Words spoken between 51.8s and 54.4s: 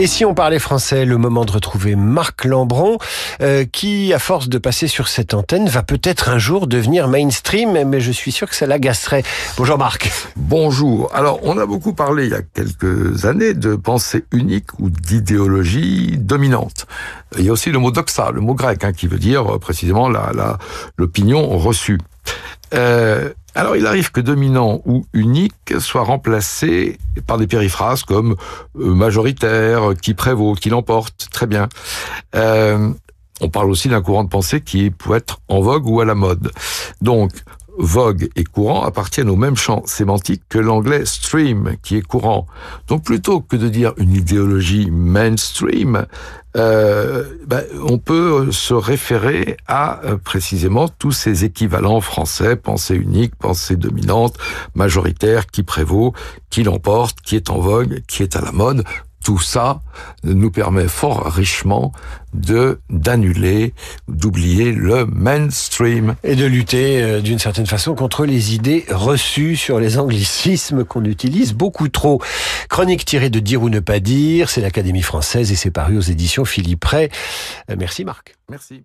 français, pensée unique, pensée dominante,